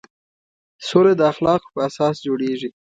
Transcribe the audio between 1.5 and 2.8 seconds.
په اساس جوړېږي.